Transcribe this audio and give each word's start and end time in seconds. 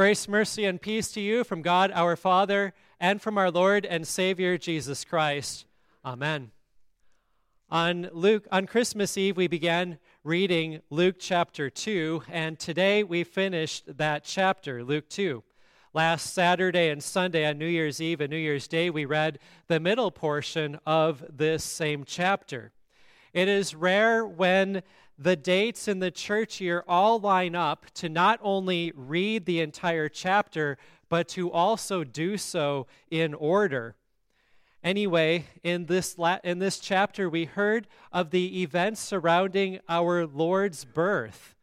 Grace, 0.00 0.28
mercy, 0.28 0.64
and 0.64 0.80
peace 0.80 1.12
to 1.12 1.20
you 1.20 1.44
from 1.44 1.60
God 1.60 1.92
our 1.94 2.16
Father 2.16 2.72
and 2.98 3.20
from 3.20 3.36
our 3.36 3.50
Lord 3.50 3.84
and 3.84 4.06
Savior 4.06 4.56
Jesus 4.56 5.04
Christ. 5.04 5.66
Amen. 6.02 6.52
On 7.68 8.08
Luke 8.10 8.48
on 8.50 8.66
Christmas 8.66 9.18
Eve 9.18 9.36
we 9.36 9.46
began 9.46 9.98
reading 10.24 10.80
Luke 10.88 11.16
chapter 11.18 11.68
2 11.68 12.22
and 12.32 12.58
today 12.58 13.04
we 13.04 13.24
finished 13.24 13.94
that 13.98 14.24
chapter, 14.24 14.82
Luke 14.82 15.06
2. 15.10 15.44
Last 15.92 16.32
Saturday 16.32 16.88
and 16.88 17.04
Sunday 17.04 17.44
on 17.44 17.58
New 17.58 17.66
Year's 17.66 18.00
Eve 18.00 18.22
and 18.22 18.30
New 18.30 18.38
Year's 18.38 18.68
Day 18.68 18.88
we 18.88 19.04
read 19.04 19.38
the 19.66 19.80
middle 19.80 20.10
portion 20.10 20.80
of 20.86 21.22
this 21.30 21.62
same 21.62 22.04
chapter. 22.04 22.72
It 23.34 23.48
is 23.48 23.74
rare 23.74 24.24
when 24.26 24.82
the 25.20 25.36
dates 25.36 25.86
in 25.86 25.98
the 25.98 26.10
church 26.10 26.62
year 26.62 26.82
all 26.88 27.20
line 27.20 27.54
up 27.54 27.84
to 27.92 28.08
not 28.08 28.40
only 28.42 28.90
read 28.96 29.44
the 29.44 29.60
entire 29.60 30.08
chapter, 30.08 30.78
but 31.10 31.28
to 31.28 31.52
also 31.52 32.02
do 32.02 32.38
so 32.38 32.86
in 33.10 33.34
order. 33.34 33.94
Anyway, 34.82 35.44
in 35.62 35.84
this, 35.84 36.16
la- 36.16 36.38
in 36.42 36.58
this 36.58 36.78
chapter, 36.78 37.28
we 37.28 37.44
heard 37.44 37.86
of 38.10 38.30
the 38.30 38.62
events 38.62 38.98
surrounding 38.98 39.78
our 39.90 40.24
Lord's 40.24 40.86
birth. 40.86 41.54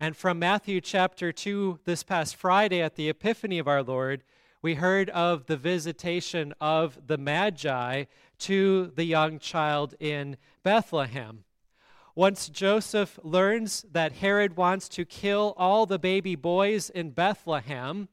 And 0.00 0.16
from 0.16 0.38
Matthew 0.38 0.80
chapter 0.80 1.32
2, 1.32 1.80
this 1.84 2.02
past 2.02 2.34
Friday 2.34 2.80
at 2.80 2.96
the 2.96 3.10
Epiphany 3.10 3.58
of 3.58 3.68
our 3.68 3.82
Lord, 3.82 4.22
we 4.62 4.76
heard 4.76 5.10
of 5.10 5.46
the 5.46 5.58
visitation 5.58 6.54
of 6.62 6.98
the 7.06 7.18
Magi 7.18 8.04
to 8.38 8.90
the 8.96 9.04
young 9.04 9.38
child 9.38 9.94
in 10.00 10.38
Bethlehem. 10.62 11.44
Once 12.14 12.50
Joseph 12.50 13.18
learns 13.22 13.86
that 13.90 14.12
Herod 14.12 14.56
wants 14.56 14.88
to 14.90 15.04
kill 15.04 15.54
all 15.56 15.86
the 15.86 15.98
baby 15.98 16.34
boys 16.34 16.90
in 16.90 17.10
Bethlehem, 17.10 18.08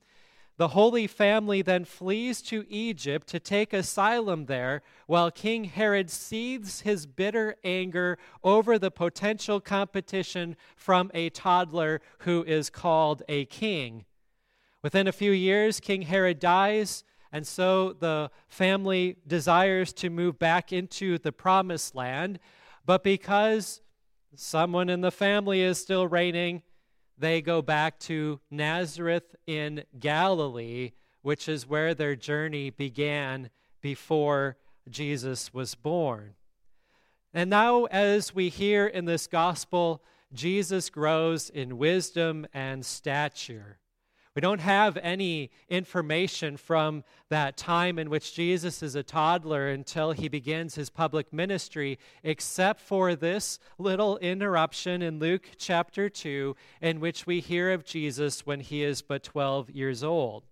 the 0.55 0.69
Holy 0.69 1.05
Family 1.05 1.61
then 1.61 1.83
flees 1.83 2.41
to 2.43 2.65
Egypt 2.69 3.27
to 3.27 3.39
take 3.39 3.73
asylum 3.73 4.45
there 4.45 4.81
while 5.05 5.31
King 5.31 5.65
Herod 5.65 6.09
seethes 6.09 6.81
his 6.81 7.05
bitter 7.05 7.55
anger 7.63 8.17
over 8.43 8.77
the 8.77 8.91
potential 8.91 9.59
competition 9.59 10.55
from 10.75 11.11
a 11.13 11.29
toddler 11.29 12.01
who 12.19 12.43
is 12.43 12.69
called 12.69 13.23
a 13.27 13.45
king. 13.45 14.05
Within 14.81 15.07
a 15.07 15.13
few 15.13 15.31
years, 15.31 15.81
King 15.81 16.03
Herod 16.03 16.39
dies, 16.39 17.03
and 17.33 17.45
so 17.45 17.93
the 17.93 18.31
family 18.47 19.17
desires 19.27 19.91
to 19.93 20.09
move 20.09 20.39
back 20.39 20.71
into 20.71 21.17
the 21.17 21.33
promised 21.33 21.95
land. 21.95 22.39
But 22.85 23.03
because 23.03 23.81
someone 24.35 24.89
in 24.89 25.01
the 25.01 25.11
family 25.11 25.61
is 25.61 25.79
still 25.79 26.07
reigning, 26.07 26.61
they 27.17 27.41
go 27.41 27.61
back 27.61 27.99
to 27.99 28.39
Nazareth 28.49 29.35
in 29.45 29.83
Galilee, 29.99 30.91
which 31.21 31.49
is 31.49 31.67
where 31.67 31.93
their 31.93 32.15
journey 32.15 32.69
began 32.69 33.49
before 33.81 34.57
Jesus 34.89 35.53
was 35.53 35.75
born. 35.75 36.35
And 37.33 37.49
now, 37.49 37.85
as 37.85 38.33
we 38.33 38.49
hear 38.49 38.87
in 38.87 39.05
this 39.05 39.27
gospel, 39.27 40.01
Jesus 40.33 40.89
grows 40.89 41.49
in 41.49 41.77
wisdom 41.77 42.47
and 42.53 42.85
stature. 42.85 43.79
We 44.39 44.41
don't 44.41 44.61
have 44.61 44.95
any 44.95 45.51
information 45.67 46.55
from 46.55 47.03
that 47.27 47.57
time 47.57 47.99
in 47.99 48.09
which 48.09 48.33
Jesus 48.33 48.81
is 48.81 48.95
a 48.95 49.03
toddler 49.03 49.67
until 49.67 50.13
he 50.13 50.29
begins 50.29 50.75
his 50.75 50.89
public 50.89 51.33
ministry, 51.33 51.99
except 52.23 52.79
for 52.79 53.17
this 53.17 53.59
little 53.77 54.17
interruption 54.19 55.01
in 55.01 55.19
Luke 55.19 55.49
chapter 55.57 56.07
2, 56.07 56.55
in 56.81 57.01
which 57.01 57.27
we 57.27 57.41
hear 57.41 57.73
of 57.73 57.83
Jesus 57.83 58.45
when 58.45 58.61
he 58.61 58.81
is 58.81 59.01
but 59.01 59.23
12 59.23 59.71
years 59.71 60.05
old. 60.05 60.45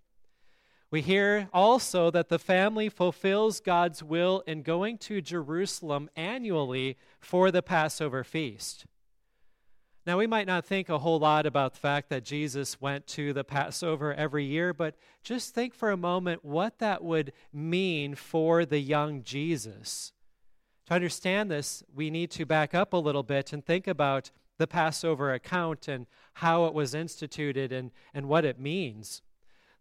We 0.91 0.99
hear 0.99 1.47
also 1.53 2.11
that 2.11 2.27
the 2.27 2.39
family 2.39 2.89
fulfills 2.89 3.61
God's 3.61 4.03
will 4.03 4.43
in 4.45 4.63
going 4.63 4.97
to 4.97 5.21
Jerusalem 5.21 6.09
annually 6.13 6.97
for 7.21 7.51
the 7.51 7.63
Passover 7.63 8.25
feast. 8.25 8.85
Now, 10.07 10.17
we 10.17 10.25
might 10.25 10.47
not 10.47 10.65
think 10.65 10.87
a 10.87 10.99
whole 10.99 11.19
lot 11.19 11.45
about 11.45 11.73
the 11.73 11.81
fact 11.81 12.07
that 12.11 12.23
Jesus 12.23 12.79
went 12.79 13.07
to 13.07 13.33
the 13.33 13.43
Passover 13.43 14.13
every 14.13 14.45
year, 14.45 14.73
but 14.73 14.95
just 15.21 15.53
think 15.53 15.73
for 15.73 15.91
a 15.91 15.97
moment 15.97 16.45
what 16.45 16.79
that 16.79 17.03
would 17.03 17.33
mean 17.51 18.15
for 18.15 18.65
the 18.65 18.79
young 18.79 19.21
Jesus. 19.21 20.13
To 20.85 20.93
understand 20.93 21.51
this, 21.51 21.83
we 21.93 22.09
need 22.09 22.31
to 22.31 22.45
back 22.45 22.73
up 22.73 22.93
a 22.93 22.97
little 22.97 23.21
bit 23.21 23.51
and 23.51 23.65
think 23.65 23.85
about 23.85 24.31
the 24.57 24.65
Passover 24.65 25.33
account 25.33 25.89
and 25.89 26.07
how 26.35 26.67
it 26.67 26.73
was 26.73 26.95
instituted 26.95 27.73
and, 27.73 27.91
and 28.13 28.29
what 28.29 28.45
it 28.45 28.57
means. 28.57 29.21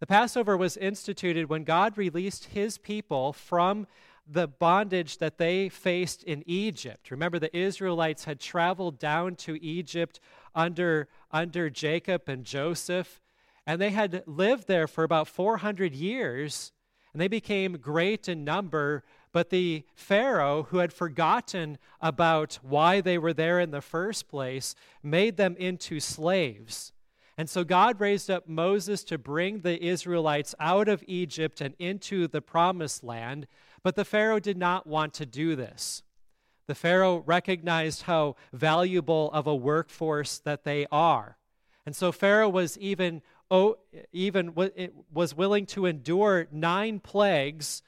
The 0.00 0.08
Passover 0.08 0.56
was 0.56 0.76
instituted 0.76 1.48
when 1.48 1.62
God 1.62 1.96
released 1.96 2.46
his 2.46 2.78
people 2.78 3.32
from 3.32 3.86
the 4.28 4.48
bondage 4.48 5.18
that 5.18 5.38
they 5.38 5.68
faced 5.68 6.22
in 6.24 6.42
Egypt. 6.46 7.10
Remember, 7.10 7.38
the 7.38 7.56
Israelites 7.56 8.24
had 8.24 8.40
traveled 8.40 8.98
down 8.98 9.36
to 9.36 9.62
Egypt 9.62 10.20
under, 10.54 11.08
under 11.30 11.70
Jacob 11.70 12.22
and 12.28 12.44
Joseph, 12.44 13.20
and 13.66 13.80
they 13.80 13.90
had 13.90 14.22
lived 14.26 14.66
there 14.68 14.86
for 14.86 15.04
about 15.04 15.28
400 15.28 15.94
years, 15.94 16.72
and 17.12 17.20
they 17.20 17.28
became 17.28 17.78
great 17.78 18.28
in 18.28 18.44
number. 18.44 19.04
But 19.32 19.50
the 19.50 19.84
Pharaoh, 19.94 20.64
who 20.70 20.78
had 20.78 20.92
forgotten 20.92 21.78
about 22.00 22.58
why 22.62 23.00
they 23.00 23.18
were 23.18 23.32
there 23.32 23.60
in 23.60 23.70
the 23.70 23.80
first 23.80 24.28
place, 24.28 24.74
made 25.02 25.36
them 25.36 25.56
into 25.58 26.00
slaves. 26.00 26.92
And 27.38 27.50
so 27.50 27.64
God 27.64 28.00
raised 28.00 28.30
up 28.30 28.48
Moses 28.48 29.04
to 29.04 29.18
bring 29.18 29.60
the 29.60 29.82
Israelites 29.84 30.54
out 30.58 30.88
of 30.88 31.04
Egypt 31.06 31.60
and 31.60 31.74
into 31.78 32.28
the 32.28 32.40
promised 32.40 33.04
land. 33.04 33.46
But 33.86 33.94
the 33.94 34.04
Pharaoh 34.04 34.40
did 34.40 34.56
not 34.56 34.88
want 34.88 35.14
to 35.14 35.24
do 35.24 35.54
this. 35.54 36.02
The 36.66 36.74
Pharaoh 36.74 37.18
recognized 37.24 38.02
how 38.02 38.34
valuable 38.52 39.30
of 39.32 39.46
a 39.46 39.54
workforce 39.54 40.38
that 40.40 40.64
they 40.64 40.88
are. 40.90 41.38
And 41.86 41.94
so 41.94 42.10
Pharaoh 42.10 42.48
was 42.48 42.76
even, 42.78 43.22
oh, 43.48 43.76
even 44.12 44.56
was 45.14 45.36
willing 45.36 45.66
to 45.66 45.86
endure 45.86 46.48
nine 46.50 46.98
plagues 46.98 47.84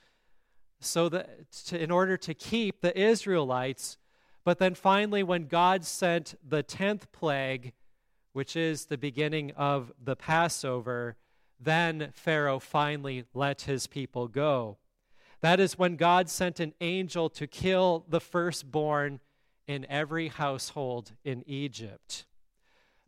so 0.79 1.09
that 1.09 1.51
to, 1.67 1.83
in 1.83 1.91
order 1.91 2.17
to 2.17 2.33
keep 2.33 2.81
the 2.81 2.97
Israelites. 2.97 3.99
But 4.45 4.61
then 4.61 4.77
finally, 4.77 5.25
when 5.25 5.49
God 5.49 5.85
sent 5.85 6.37
the 6.49 6.63
tenth 6.63 7.11
plague, 7.11 7.73
which 8.35 8.55
is 8.55 8.85
the 8.85 8.99
beginning 8.99 9.51
of 9.57 9.91
the 10.01 10.15
Passover, 10.15 11.17
then 11.59 12.13
Pharaoh 12.15 12.61
finally 12.61 13.25
let 13.35 13.63
his 13.63 13.89
people 13.89 14.29
go. 14.29 14.79
That 15.41 15.61
is 15.61 15.79
when 15.79 15.97
God 15.97 16.29
sent 16.29 16.59
an 16.59 16.75
angel 16.81 17.31
to 17.31 17.47
kill 17.47 18.05
the 18.09 18.21
firstborn 18.21 19.21
in 19.67 19.87
every 19.89 20.29
household 20.29 21.13
in 21.25 21.45
Egypt. 21.47 22.27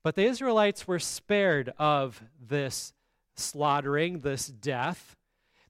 But 0.02 0.14
the 0.14 0.24
Israelites 0.24 0.86
were 0.86 0.98
spared 0.98 1.72
of 1.78 2.22
this 2.40 2.92
slaughtering, 3.34 4.20
this 4.20 4.46
death, 4.46 5.16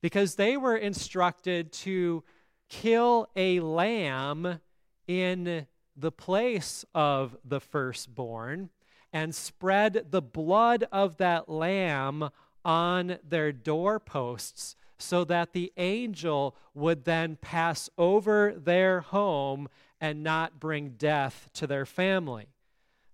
because 0.00 0.34
they 0.34 0.56
were 0.56 0.76
instructed 0.76 1.72
to 1.72 2.24
kill 2.68 3.28
a 3.34 3.60
lamb 3.60 4.60
in 5.06 5.66
the 5.96 6.12
place 6.12 6.84
of 6.94 7.36
the 7.44 7.60
firstborn 7.60 8.70
and 9.12 9.34
spread 9.34 10.06
the 10.10 10.22
blood 10.22 10.86
of 10.92 11.16
that 11.16 11.48
lamb 11.48 12.30
on 12.64 13.18
their 13.28 13.50
doorposts 13.50 14.76
so 15.00 15.24
that 15.24 15.52
the 15.52 15.72
angel 15.76 16.56
would 16.74 17.04
then 17.04 17.36
pass 17.40 17.90
over 17.98 18.54
their 18.56 19.00
home 19.00 19.68
and 20.00 20.22
not 20.22 20.60
bring 20.60 20.90
death 20.90 21.50
to 21.54 21.66
their 21.66 21.86
family. 21.86 22.46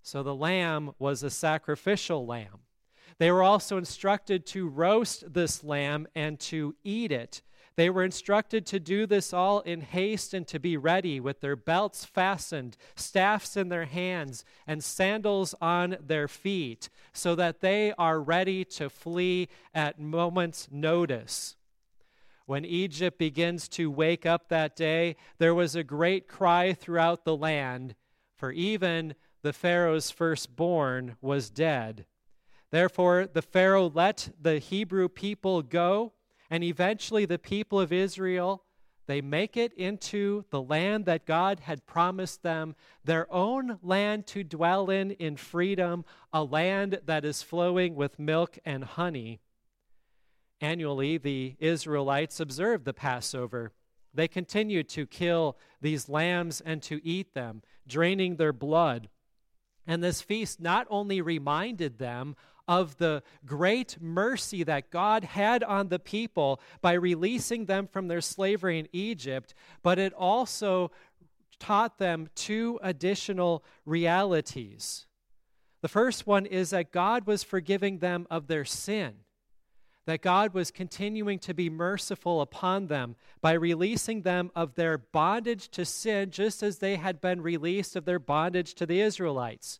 So 0.01 0.23
the 0.23 0.35
lamb 0.35 0.91
was 0.99 1.23
a 1.23 1.29
sacrificial 1.29 2.25
lamb. 2.25 2.59
They 3.17 3.31
were 3.31 3.43
also 3.43 3.77
instructed 3.77 4.45
to 4.47 4.67
roast 4.67 5.33
this 5.33 5.63
lamb 5.63 6.07
and 6.15 6.39
to 6.41 6.75
eat 6.83 7.11
it. 7.11 7.41
They 7.75 7.89
were 7.91 8.03
instructed 8.03 8.65
to 8.67 8.79
do 8.79 9.05
this 9.05 9.33
all 9.33 9.59
in 9.59 9.81
haste 9.81 10.33
and 10.33 10.47
to 10.47 10.59
be 10.59 10.77
ready 10.77 11.19
with 11.19 11.41
their 11.41 11.55
belts 11.55 12.05
fastened, 12.05 12.75
staffs 12.95 13.55
in 13.55 13.69
their 13.69 13.85
hands, 13.85 14.43
and 14.65 14.83
sandals 14.83 15.53
on 15.61 15.97
their 16.01 16.27
feet, 16.27 16.89
so 17.13 17.35
that 17.35 17.59
they 17.59 17.93
are 17.97 18.19
ready 18.19 18.65
to 18.65 18.89
flee 18.89 19.47
at 19.75 19.99
moment's 19.99 20.67
notice. 20.71 21.56
When 22.47 22.65
Egypt 22.65 23.19
begins 23.19 23.67
to 23.69 23.91
wake 23.91 24.25
up 24.25 24.47
that 24.47 24.75
day, 24.75 25.17
there 25.37 25.53
was 25.53 25.75
a 25.75 25.83
great 25.83 26.27
cry 26.27 26.73
throughout 26.73 27.25
the 27.25 27.35
land, 27.35 27.93
for 28.35 28.51
even 28.51 29.15
the 29.43 29.53
Pharaoh's 29.53 30.09
firstborn 30.11 31.17
was 31.21 31.49
dead. 31.49 32.05
Therefore, 32.71 33.27
the 33.31 33.41
Pharaoh 33.41 33.91
let 33.93 34.29
the 34.41 34.59
Hebrew 34.59 35.09
people 35.09 35.61
go, 35.61 36.13
and 36.49 36.63
eventually 36.63 37.25
the 37.25 37.37
people 37.37 37.81
of 37.81 37.91
Israel 37.91 38.63
they 39.07 39.21
make 39.21 39.55
it 39.55 39.73
into 39.73 40.43
the 40.49 40.61
land 40.61 41.05
that 41.05 41.25
God 41.25 41.61
had 41.61 41.85
promised 41.85 42.43
them, 42.43 42.75
their 43.05 43.31
own 43.33 43.79
land 43.81 44.27
to 44.27 44.43
dwell 44.43 44.89
in 44.89 45.11
in 45.11 45.37
freedom, 45.37 46.03
a 46.33 46.43
land 46.43 46.99
that 47.05 47.23
is 47.23 47.41
flowing 47.41 47.95
with 47.95 48.19
milk 48.19 48.59
and 48.65 48.83
honey. 48.83 49.39
Annually, 50.61 51.17
the 51.17 51.55
Israelites 51.59 52.39
observed 52.39 52.85
the 52.85 52.93
Passover. 52.93 53.71
They 54.13 54.27
continued 54.27 54.89
to 54.89 55.05
kill 55.05 55.57
these 55.81 56.09
lambs 56.09 56.61
and 56.61 56.81
to 56.83 57.05
eat 57.05 57.33
them, 57.33 57.61
draining 57.87 58.35
their 58.37 58.53
blood. 58.53 59.09
And 59.85 60.03
this 60.03 60.21
feast 60.21 60.59
not 60.59 60.87
only 60.89 61.21
reminded 61.21 61.99
them 61.99 62.35
of 62.67 62.97
the 62.97 63.23
great 63.45 63.97
mercy 64.01 64.63
that 64.63 64.91
God 64.91 65.23
had 65.23 65.63
on 65.63 65.87
the 65.87 65.99
people 65.99 66.59
by 66.81 66.93
releasing 66.93 67.65
them 67.65 67.87
from 67.87 68.07
their 68.07 68.19
slavery 68.19 68.79
in 68.79 68.89
Egypt, 68.91 69.53
but 69.83 69.97
it 69.97 70.13
also 70.13 70.91
taught 71.59 71.97
them 71.97 72.27
two 72.35 72.79
additional 72.83 73.63
realities. 73.85 75.05
The 75.81 75.87
first 75.87 76.27
one 76.27 76.45
is 76.45 76.71
that 76.71 76.91
God 76.91 77.25
was 77.25 77.43
forgiving 77.43 77.99
them 77.99 78.27
of 78.29 78.47
their 78.47 78.65
sin, 78.65 79.13
that 80.07 80.21
God 80.21 80.53
was 80.53 80.71
continuing 80.71 81.37
to 81.39 81.53
be 81.53 81.69
merciful 81.69 82.39
upon 82.39 82.87
them 82.87 83.17
by 83.41 83.51
releasing 83.51 84.21
them 84.21 84.49
of 84.55 84.75
their 84.75 84.97
bondage 84.97 85.69
to 85.71 85.83
sin, 85.83 86.31
just 86.31 86.63
as 86.63 86.77
they 86.77 86.95
had 86.95 87.19
been 87.19 87.41
released 87.41 87.95
of 87.95 88.05
their 88.05 88.17
bondage 88.17 88.73
to 88.75 88.85
the 88.85 89.01
Israelites 89.01 89.79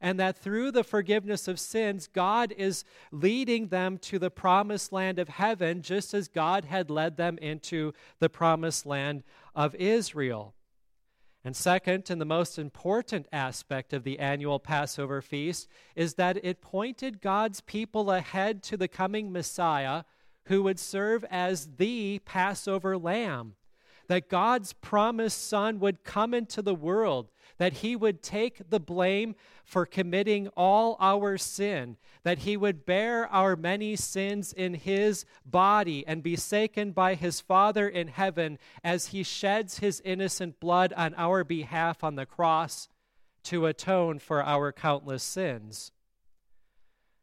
and 0.00 0.20
that 0.20 0.36
through 0.36 0.70
the 0.70 0.84
forgiveness 0.84 1.48
of 1.48 1.58
sins, 1.60 2.06
God 2.06 2.52
is 2.56 2.84
leading 3.10 3.68
them 3.68 3.98
to 3.98 4.18
the 4.18 4.30
promised 4.30 4.92
land 4.92 5.18
of 5.18 5.28
heaven, 5.28 5.82
just 5.82 6.14
as 6.14 6.28
God 6.28 6.66
had 6.66 6.90
led 6.90 7.16
them 7.16 7.38
into 7.38 7.92
the 8.18 8.28
promised 8.28 8.86
land 8.86 9.22
of 9.54 9.74
Israel. 9.76 10.54
And 11.46 11.54
second, 11.54 12.10
and 12.10 12.20
the 12.20 12.24
most 12.24 12.58
important 12.58 13.28
aspect 13.32 13.92
of 13.92 14.02
the 14.02 14.18
annual 14.18 14.58
Passover 14.58 15.22
feast, 15.22 15.68
is 15.94 16.14
that 16.14 16.44
it 16.44 16.60
pointed 16.60 17.20
God's 17.20 17.60
people 17.60 18.10
ahead 18.10 18.64
to 18.64 18.76
the 18.76 18.88
coming 18.88 19.30
Messiah 19.30 20.02
who 20.46 20.64
would 20.64 20.80
serve 20.80 21.24
as 21.30 21.76
the 21.76 22.18
Passover 22.24 22.98
lamb. 22.98 23.54
That 24.08 24.28
God's 24.28 24.72
promised 24.72 25.46
Son 25.48 25.80
would 25.80 26.04
come 26.04 26.32
into 26.32 26.62
the 26.62 26.74
world 26.74 27.30
that 27.58 27.74
he 27.74 27.96
would 27.96 28.22
take 28.22 28.68
the 28.68 28.80
blame 28.80 29.34
for 29.64 29.86
committing 29.86 30.48
all 30.56 30.96
our 31.00 31.38
sin, 31.38 31.96
that 32.22 32.40
he 32.40 32.56
would 32.56 32.84
bear 32.84 33.26
our 33.28 33.56
many 33.56 33.96
sins 33.96 34.52
in 34.52 34.74
his 34.74 35.24
body 35.44 36.06
and 36.06 36.22
be 36.22 36.36
saken 36.36 36.94
by 36.94 37.14
his 37.14 37.40
Father 37.40 37.88
in 37.88 38.08
heaven 38.08 38.58
as 38.84 39.08
he 39.08 39.22
sheds 39.22 39.78
his 39.78 40.00
innocent 40.04 40.60
blood 40.60 40.92
on 40.96 41.14
our 41.16 41.44
behalf 41.44 42.04
on 42.04 42.16
the 42.16 42.26
cross 42.26 42.88
to 43.44 43.66
atone 43.66 44.18
for 44.18 44.42
our 44.42 44.72
countless 44.72 45.22
sins. 45.22 45.92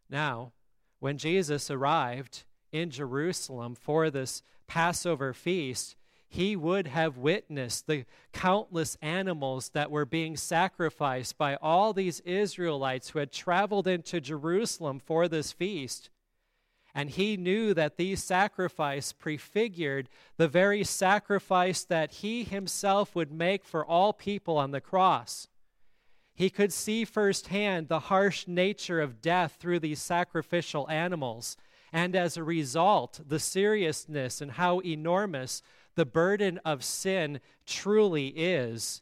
Now, 0.10 0.54
when 1.00 1.18
Jesus 1.18 1.70
arrived 1.70 2.44
in 2.72 2.90
Jerusalem 2.90 3.76
for 3.76 4.10
this 4.10 4.42
Passover 4.68 5.34
feast, 5.34 5.96
he 6.34 6.56
would 6.56 6.88
have 6.88 7.16
witnessed 7.16 7.86
the 7.86 8.06
countless 8.32 8.98
animals 9.04 9.70
that 9.70 9.92
were 9.92 10.04
being 10.04 10.36
sacrificed 10.36 11.38
by 11.38 11.56
all 11.58 11.94
these 11.94 12.22
Israelites 12.22 13.10
who 13.10 13.20
had 13.20 13.32
traveled 13.32 13.86
into 13.86 14.20
Jerusalem 14.20 15.00
for 15.00 15.28
this 15.28 15.52
feast. 15.52 16.10
And 16.96 17.12
he 17.12 17.38
knew 17.38 17.76
that 17.76 17.98
these 17.98 18.24
sacrifices 18.24 19.14
prefigured 19.14 20.10
the 20.38 20.48
very 20.48 20.84
sacrifice 20.84 21.84
that 21.84 22.12
he 22.14 22.44
himself 22.44 23.14
would 23.14 23.32
make 23.32 23.64
for 23.64 23.86
all 23.86 24.12
people 24.12 24.58
on 24.58 24.72
the 24.72 24.82
cross. 24.82 25.48
He 26.34 26.50
could 26.50 26.74
see 26.74 27.06
firsthand 27.06 27.90
the 27.90 28.00
harsh 28.00 28.48
nature 28.48 29.00
of 29.00 29.22
death 29.22 29.58
through 29.60 29.82
these 29.82 30.02
sacrificial 30.02 30.90
animals, 30.90 31.58
and 31.92 32.16
as 32.16 32.38
a 32.38 32.44
result, 32.44 33.20
the 33.24 33.38
seriousness 33.38 34.42
and 34.42 34.54
how 34.54 34.80
enormous 34.80 35.62
the 35.96 36.06
burden 36.06 36.60
of 36.66 36.84
sin 36.84 37.40
truly 37.66 38.28
is. 38.30 39.02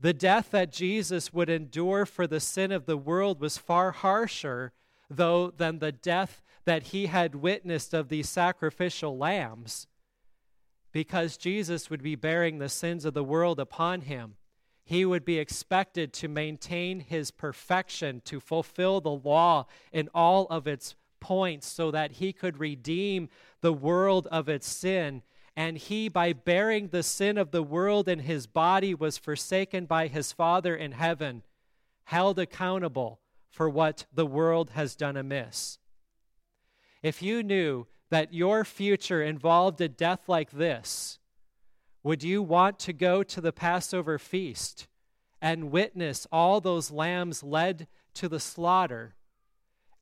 The 0.00 0.12
death 0.12 0.50
that 0.52 0.72
Jesus 0.72 1.32
would 1.32 1.50
endure 1.50 2.06
for 2.06 2.26
the 2.26 2.40
sin 2.40 2.70
of 2.70 2.86
the 2.86 2.96
world 2.96 3.40
was 3.40 3.58
far 3.58 3.90
harsher, 3.90 4.72
though, 5.10 5.50
than 5.50 5.78
the 5.78 5.92
death 5.92 6.42
that 6.64 6.84
he 6.84 7.06
had 7.06 7.34
witnessed 7.34 7.94
of 7.94 8.08
these 8.08 8.28
sacrificial 8.28 9.16
lambs, 9.16 9.86
because 10.92 11.36
Jesus 11.36 11.90
would 11.90 12.02
be 12.02 12.14
bearing 12.14 12.58
the 12.58 12.68
sins 12.68 13.04
of 13.04 13.14
the 13.14 13.24
world 13.24 13.58
upon 13.58 14.02
him. 14.02 14.36
He 14.84 15.04
would 15.04 15.24
be 15.24 15.38
expected 15.38 16.12
to 16.14 16.28
maintain 16.28 17.00
his 17.00 17.30
perfection, 17.30 18.22
to 18.24 18.40
fulfill 18.40 19.00
the 19.00 19.10
law 19.10 19.66
in 19.92 20.08
all 20.14 20.46
of 20.46 20.66
its 20.66 20.94
points, 21.20 21.66
so 21.66 21.90
that 21.90 22.12
he 22.12 22.32
could 22.32 22.58
redeem 22.58 23.28
the 23.60 23.72
world 23.72 24.28
of 24.28 24.48
its 24.48 24.68
sin 24.68 25.22
and 25.58 25.76
he, 25.76 26.08
by 26.08 26.32
bearing 26.32 26.86
the 26.86 27.02
sin 27.02 27.36
of 27.36 27.50
the 27.50 27.64
world 27.64 28.08
in 28.08 28.20
his 28.20 28.46
body, 28.46 28.94
was 28.94 29.18
forsaken 29.18 29.86
by 29.86 30.06
his 30.06 30.30
Father 30.30 30.76
in 30.76 30.92
heaven, 30.92 31.42
held 32.04 32.38
accountable 32.38 33.18
for 33.50 33.68
what 33.68 34.06
the 34.14 34.24
world 34.24 34.70
has 34.70 34.94
done 34.94 35.16
amiss. 35.16 35.80
If 37.02 37.22
you 37.22 37.42
knew 37.42 37.88
that 38.08 38.32
your 38.32 38.64
future 38.64 39.20
involved 39.20 39.80
a 39.80 39.88
death 39.88 40.28
like 40.28 40.52
this, 40.52 41.18
would 42.04 42.22
you 42.22 42.40
want 42.40 42.78
to 42.78 42.92
go 42.92 43.24
to 43.24 43.40
the 43.40 43.52
Passover 43.52 44.16
feast 44.16 44.86
and 45.42 45.72
witness 45.72 46.24
all 46.30 46.60
those 46.60 46.92
lambs 46.92 47.42
led 47.42 47.88
to 48.14 48.28
the 48.28 48.38
slaughter? 48.38 49.16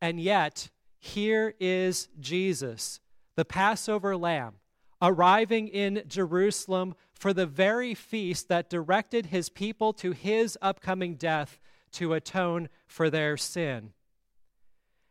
And 0.02 0.20
yet, 0.20 0.68
here 0.98 1.54
is 1.58 2.10
Jesus, 2.20 3.00
the 3.36 3.46
Passover 3.46 4.18
lamb 4.18 4.56
arriving 5.00 5.68
in 5.68 6.02
Jerusalem 6.06 6.94
for 7.12 7.32
the 7.32 7.46
very 7.46 7.94
feast 7.94 8.48
that 8.48 8.70
directed 8.70 9.26
his 9.26 9.48
people 9.48 9.92
to 9.94 10.12
his 10.12 10.58
upcoming 10.60 11.14
death 11.14 11.58
to 11.92 12.14
atone 12.14 12.68
for 12.86 13.10
their 13.10 13.36
sin. 13.36 13.92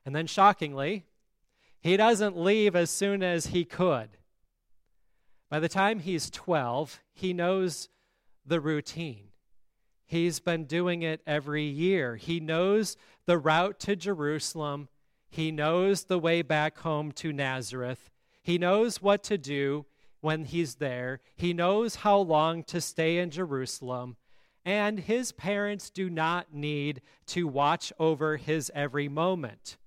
And 0.05 0.15
then, 0.15 0.27
shockingly, 0.27 1.05
he 1.79 1.97
doesn't 1.97 2.37
leave 2.37 2.75
as 2.75 2.89
soon 2.89 3.23
as 3.23 3.47
he 3.47 3.65
could. 3.65 4.09
By 5.49 5.59
the 5.59 5.69
time 5.69 5.99
he's 5.99 6.29
12, 6.29 7.01
he 7.13 7.33
knows 7.33 7.89
the 8.45 8.59
routine. 8.59 9.29
He's 10.05 10.39
been 10.39 10.65
doing 10.65 11.01
it 11.01 11.21
every 11.25 11.63
year. 11.63 12.15
He 12.15 12.39
knows 12.39 12.97
the 13.25 13.37
route 13.37 13.79
to 13.81 13.95
Jerusalem. 13.95 14.89
He 15.29 15.51
knows 15.51 16.03
the 16.03 16.19
way 16.19 16.41
back 16.43 16.77
home 16.79 17.11
to 17.13 17.33
Nazareth. 17.33 18.11
He 18.45 18.59
knows 18.59 19.01
what 19.01 19.23
to 19.23 19.39
do 19.39 19.87
when 20.21 20.45
he's 20.45 20.75
there. 20.75 21.19
He 21.35 21.51
knows 21.51 21.95
how 21.95 22.19
long 22.19 22.61
to 22.65 22.79
stay 22.79 23.17
in 23.17 23.31
Jerusalem. 23.31 24.17
And 24.63 24.99
his 24.99 25.31
parents 25.31 25.89
do 25.89 26.11
not 26.11 26.53
need 26.53 27.01
to 27.25 27.47
watch 27.47 27.91
over 27.97 28.37
his 28.37 28.71
every 28.75 29.09
moment. 29.09 29.77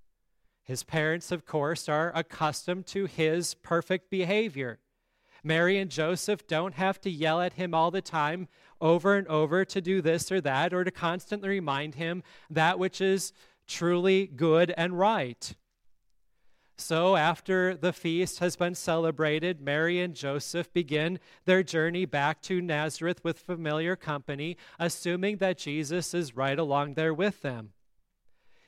His 0.64 0.82
parents, 0.82 1.30
of 1.30 1.46
course, 1.46 1.88
are 1.88 2.10
accustomed 2.16 2.86
to 2.88 3.06
his 3.06 3.54
perfect 3.54 4.10
behavior. 4.10 4.80
Mary 5.44 5.78
and 5.78 5.88
Joseph 5.88 6.44
don't 6.48 6.74
have 6.74 7.00
to 7.02 7.10
yell 7.10 7.40
at 7.40 7.52
him 7.52 7.74
all 7.74 7.92
the 7.92 8.02
time, 8.02 8.48
over 8.80 9.14
and 9.14 9.28
over, 9.28 9.64
to 9.66 9.80
do 9.80 10.02
this 10.02 10.32
or 10.32 10.40
that, 10.40 10.74
or 10.74 10.82
to 10.82 10.90
constantly 10.90 11.48
remind 11.48 11.94
him 11.94 12.24
that 12.50 12.80
which 12.80 13.00
is 13.00 13.32
truly 13.68 14.26
good 14.26 14.74
and 14.76 14.98
right. 14.98 15.54
So, 16.80 17.16
after 17.16 17.76
the 17.76 17.92
feast 17.92 18.38
has 18.38 18.54
been 18.54 18.76
celebrated, 18.76 19.60
Mary 19.60 20.00
and 20.00 20.14
Joseph 20.14 20.72
begin 20.72 21.18
their 21.44 21.64
journey 21.64 22.04
back 22.04 22.40
to 22.42 22.62
Nazareth 22.62 23.22
with 23.24 23.40
familiar 23.40 23.96
company, 23.96 24.56
assuming 24.78 25.38
that 25.38 25.58
Jesus 25.58 26.14
is 26.14 26.36
right 26.36 26.56
along 26.56 26.94
there 26.94 27.12
with 27.12 27.42
them. 27.42 27.72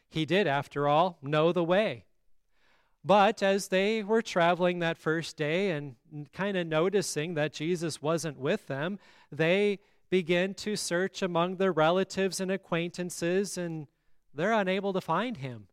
He 0.09 0.27
did, 0.27 0.49
after 0.49 0.89
all, 0.89 1.19
know 1.23 1.53
the 1.53 1.63
way. 1.63 2.05
But 3.05 3.45
as 3.45 3.69
they 3.69 4.03
were 4.03 4.23
traveling 4.23 4.81
that 4.81 4.99
first 4.99 5.37
day 5.37 5.71
and 5.71 5.95
kind 6.33 6.57
of 6.57 6.67
noticing 6.67 7.35
that 7.35 7.53
Jesus 7.53 8.03
wasn't 8.03 8.39
with 8.39 8.67
them, 8.67 8.99
they 9.31 9.79
begin 10.11 10.55
to 10.55 10.75
search 10.75 11.23
among 11.23 11.57
their 11.57 11.73
relatives 11.73 12.41
and 12.41 12.51
acquaintances, 12.51 13.57
and 13.57 13.87
they're 14.35 14.53
unable 14.53 14.93
to 14.93 15.01
find 15.01 15.37
him. 15.37 15.69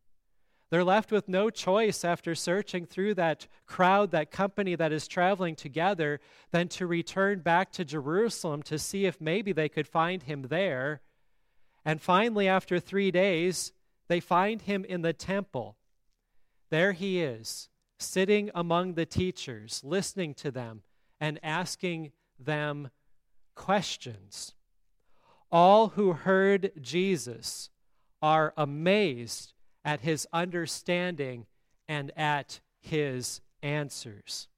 They're 0.69 0.83
left 0.83 1.11
with 1.11 1.29
no 1.29 1.49
choice 1.49 2.03
after 2.03 2.35
searching 2.35 2.85
through 2.85 3.13
that 3.15 3.47
crowd, 3.65 4.11
that 4.11 4.31
company 4.31 4.75
that 4.75 4.91
is 4.91 5.07
traveling 5.07 5.55
together, 5.55 6.19
than 6.51 6.67
to 6.69 6.85
return 6.85 7.39
back 7.39 7.71
to 7.73 7.85
Jerusalem 7.85 8.61
to 8.63 8.77
see 8.77 9.05
if 9.05 9.21
maybe 9.21 9.53
they 9.53 9.69
could 9.69 9.87
find 9.87 10.23
him 10.23 10.43
there. 10.43 11.01
And 11.85 12.01
finally, 12.01 12.49
after 12.49 12.79
three 12.79 13.11
days, 13.11 13.71
they 14.09 14.19
find 14.19 14.61
him 14.61 14.83
in 14.83 15.03
the 15.03 15.13
temple. 15.13 15.77
There 16.69 16.91
he 16.91 17.21
is, 17.21 17.69
sitting 17.97 18.51
among 18.53 18.95
the 18.95 19.05
teachers, 19.05 19.81
listening 19.85 20.33
to 20.35 20.51
them 20.51 20.81
and 21.19 21.39
asking 21.41 22.11
them 22.37 22.89
questions. 23.55 24.53
All 25.49 25.89
who 25.89 26.11
heard 26.11 26.71
Jesus 26.81 27.69
are 28.21 28.53
amazed 28.57 29.53
at 29.87 30.01
his 30.01 30.27
understanding 30.33 31.45
and 31.87 32.11
at 32.17 32.59
his 32.81 33.39
answers. 33.63 34.49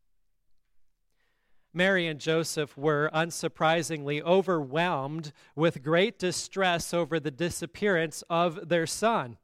Mary 1.71 2.07
and 2.07 2.19
Joseph 2.19 2.75
were 2.75 3.11
unsurprisingly 3.13 4.23
overwhelmed 4.23 5.31
with 5.55 5.83
great 5.83 6.17
distress 6.17 6.95
over 6.95 7.19
the 7.19 7.29
disappearance 7.29 8.23
of 8.27 8.69
their 8.69 8.87
son. 8.87 9.37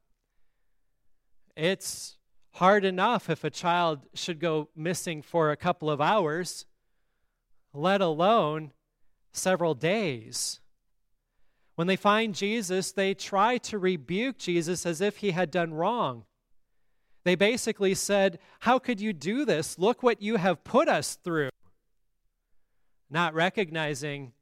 It's 1.55 2.17
hard 2.53 2.83
enough 2.83 3.29
if 3.29 3.43
a 3.43 3.51
child 3.51 4.07
should 4.15 4.39
go 4.39 4.69
missing 4.75 5.21
for 5.21 5.51
a 5.51 5.57
couple 5.57 5.91
of 5.91 6.01
hours, 6.01 6.65
let 7.75 8.01
alone 8.01 8.73
several 9.31 9.75
days. 9.75 10.61
When 11.75 11.87
they 11.87 11.95
find 11.95 12.33
Jesus, 12.33 12.91
they 12.91 13.13
try 13.13 13.57
to 13.59 13.77
rebuke 13.77 14.37
Jesus 14.37 14.85
as 14.85 15.01
if 15.01 15.17
he 15.17 15.31
had 15.31 15.51
done 15.51 15.73
wrong. 15.73 16.23
They 17.25 17.35
basically 17.35 17.95
said, 17.95 18.39
How 18.61 18.79
could 18.79 19.01
you 19.01 19.11
do 19.11 19.45
this? 19.45 19.77
Look 19.77 20.03
what 20.03 20.21
you 20.21 20.37
have 20.37 20.63
put 20.63 20.87
us 20.87 21.15
through 21.15 21.49
not 23.09 23.33
recognizing 23.33 24.33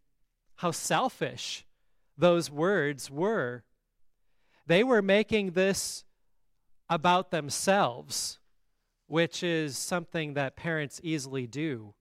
how 0.56 0.72
selfish 0.72 1.66
those 2.18 2.50
words 2.50 3.10
were. 3.10 3.64
They 4.66 4.84
were 4.84 5.02
making 5.02 5.52
this 5.52 6.06
about 6.90 7.32
themselves, 7.32 8.40
which 9.08 9.44
is 9.44 9.78
something 9.78 10.34
that 10.34 10.56
parents 10.56 11.02
easily 11.04 11.48
do. 11.48 11.94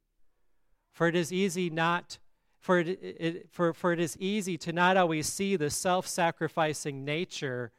For 0.92 1.08
it 1.08 1.16
is 1.16 1.32
easy 1.32 1.70
not 1.70 2.18
for 2.62 2.78
it, 2.78 2.88
it, 2.88 3.48
for, 3.50 3.74
for 3.74 3.92
it 3.92 3.98
is 3.98 4.16
easy 4.18 4.56
to 4.56 4.72
not 4.72 4.96
always 4.96 5.26
see 5.26 5.56
the 5.56 5.68
self-sacrificing 5.68 7.04
nature 7.04 7.72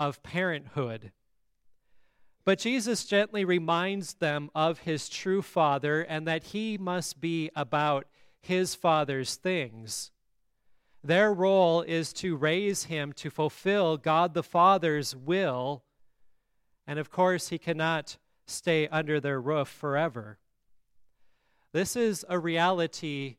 of 0.00 0.22
parenthood. 0.22 1.12
But 2.44 2.58
Jesus 2.58 3.04
gently 3.04 3.44
reminds 3.44 4.14
them 4.14 4.50
of 4.52 4.80
his 4.80 5.08
true 5.08 5.42
Father 5.42 6.02
and 6.02 6.26
that 6.26 6.44
he 6.44 6.76
must 6.76 7.20
be 7.20 7.50
about 7.54 8.06
his 8.40 8.74
Father's 8.74 9.36
things. 9.36 10.10
Their 11.04 11.32
role 11.32 11.82
is 11.82 12.12
to 12.14 12.36
raise 12.36 12.84
him 12.84 13.12
to 13.14 13.30
fulfill 13.30 13.96
God 13.96 14.34
the 14.34 14.42
Father's 14.42 15.14
will. 15.14 15.84
And 16.84 16.98
of 16.98 17.10
course, 17.10 17.50
he 17.50 17.58
cannot 17.58 18.18
stay 18.46 18.88
under 18.88 19.20
their 19.20 19.40
roof 19.40 19.68
forever. 19.68 20.38
This 21.72 21.94
is 21.94 22.26
a 22.28 22.38
reality 22.38 23.36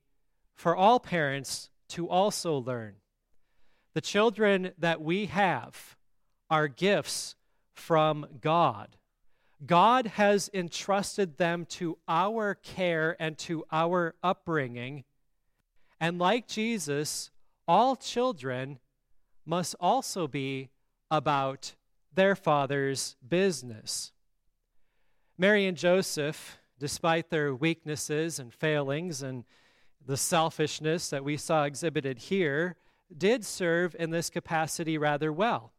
for 0.61 0.75
all 0.75 0.99
parents 0.99 1.71
to 1.87 2.07
also 2.07 2.55
learn. 2.55 2.93
The 3.95 3.99
children 3.99 4.73
that 4.77 5.01
we 5.01 5.25
have 5.25 5.97
are 6.51 6.67
gifts 6.67 7.35
from 7.73 8.27
God. 8.39 8.95
God 9.65 10.05
has 10.05 10.51
entrusted 10.53 11.39
them 11.39 11.65
to 11.65 11.97
our 12.07 12.53
care 12.53 13.17
and 13.19 13.39
to 13.39 13.65
our 13.71 14.13
upbringing. 14.21 15.03
And 15.99 16.19
like 16.19 16.47
Jesus, 16.47 17.31
all 17.67 17.95
children 17.95 18.77
must 19.43 19.75
also 19.79 20.27
be 20.27 20.69
about 21.09 21.73
their 22.13 22.35
father's 22.35 23.15
business. 23.27 24.11
Mary 25.39 25.65
and 25.65 25.75
Joseph, 25.75 26.59
despite 26.77 27.31
their 27.31 27.55
weaknesses 27.55 28.37
and 28.37 28.53
failings 28.53 29.23
and 29.23 29.43
the 30.05 30.17
selfishness 30.17 31.09
that 31.09 31.23
we 31.23 31.37
saw 31.37 31.63
exhibited 31.63 32.17
here, 32.17 32.75
did 33.15 33.45
serve 33.45 33.95
in 33.99 34.09
this 34.09 34.29
capacity 34.29 34.97
rather 34.97 35.31
well 35.31 35.73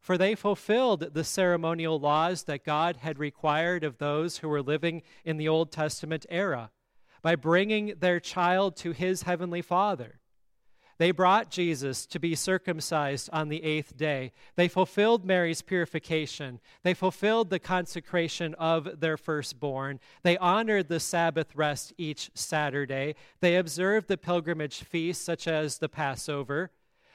for 0.00 0.16
they 0.16 0.34
fulfilled 0.34 1.10
the 1.12 1.24
ceremonial 1.24 2.00
laws 2.00 2.44
that 2.44 2.64
God 2.64 2.96
had 2.96 3.18
required 3.18 3.84
of 3.84 3.98
those 3.98 4.38
who 4.38 4.48
were 4.48 4.62
living 4.62 5.02
in 5.24 5.36
the 5.36 5.48
Old 5.48 5.70
Testament 5.70 6.24
era 6.30 6.70
by 7.22 7.36
bringing 7.36 7.94
their 7.98 8.18
child 8.18 8.76
to 8.76 8.92
his 8.92 9.22
heavenly 9.22 9.60
Father. 9.60 10.19
They 11.00 11.12
brought 11.12 11.48
Jesus 11.48 12.04
to 12.04 12.18
be 12.20 12.34
circumcised 12.34 13.30
on 13.32 13.48
the 13.48 13.64
eighth 13.64 13.96
day. 13.96 14.32
They 14.56 14.68
fulfilled 14.68 15.24
Mary's 15.24 15.62
purification. 15.62 16.60
They 16.82 16.92
fulfilled 16.92 17.48
the 17.48 17.58
consecration 17.58 18.52
of 18.56 19.00
their 19.00 19.16
firstborn. 19.16 19.98
They 20.24 20.36
honored 20.36 20.88
the 20.88 21.00
Sabbath 21.00 21.56
rest 21.56 21.94
each 21.96 22.30
Saturday. 22.34 23.14
They 23.40 23.56
observed 23.56 24.08
the 24.08 24.18
pilgrimage 24.18 24.82
feasts, 24.82 25.24
such 25.24 25.48
as 25.48 25.78
the 25.78 25.88
Passover. 25.88 26.70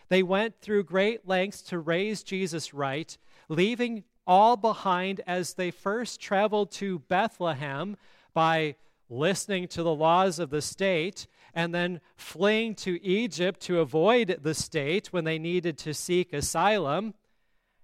They 0.09 0.23
went 0.23 0.61
through 0.61 0.85
great 0.85 1.27
lengths 1.27 1.61
to 1.61 1.77
raise 1.77 2.23
Jesus 2.23 2.73
right, 2.73 3.15
leaving 3.49 4.03
all 4.25 4.57
behind 4.57 5.21
as 5.27 5.53
they 5.53 5.69
first 5.69 6.19
traveled 6.19 6.71
to 6.71 6.97
Bethlehem 6.97 7.97
by 8.33 8.77
listening 9.11 9.67
to 9.67 9.83
the 9.83 9.93
laws 9.93 10.39
of 10.39 10.49
the 10.49 10.63
state 10.63 11.27
and 11.55 11.73
then 11.73 12.01
fleeing 12.17 12.75
to 12.75 13.01
Egypt 13.03 13.61
to 13.61 13.79
avoid 13.79 14.39
the 14.43 14.53
state 14.53 15.07
when 15.07 15.23
they 15.23 15.39
needed 15.39 15.77
to 15.79 15.93
seek 15.93 16.33
asylum. 16.33 17.13